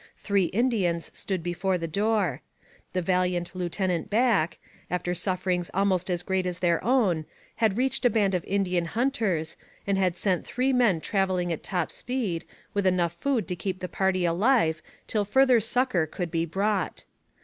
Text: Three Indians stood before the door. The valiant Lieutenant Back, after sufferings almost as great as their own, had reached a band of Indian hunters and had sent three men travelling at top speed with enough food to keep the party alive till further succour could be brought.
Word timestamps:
Three 0.17 0.45
Indians 0.45 1.11
stood 1.13 1.43
before 1.43 1.77
the 1.77 1.87
door. 1.87 2.41
The 2.93 3.03
valiant 3.03 3.53
Lieutenant 3.55 4.09
Back, 4.09 4.57
after 4.89 5.13
sufferings 5.13 5.69
almost 5.75 6.09
as 6.09 6.23
great 6.23 6.47
as 6.47 6.57
their 6.57 6.83
own, 6.83 7.25
had 7.57 7.77
reached 7.77 8.03
a 8.03 8.09
band 8.09 8.33
of 8.33 8.43
Indian 8.45 8.85
hunters 8.85 9.57
and 9.85 9.99
had 9.99 10.17
sent 10.17 10.43
three 10.43 10.73
men 10.73 11.01
travelling 11.01 11.53
at 11.53 11.61
top 11.61 11.91
speed 11.91 12.45
with 12.73 12.87
enough 12.87 13.13
food 13.13 13.47
to 13.49 13.55
keep 13.55 13.79
the 13.79 13.87
party 13.87 14.25
alive 14.25 14.81
till 15.05 15.23
further 15.23 15.59
succour 15.59 16.07
could 16.07 16.31
be 16.31 16.47
brought. 16.47 17.05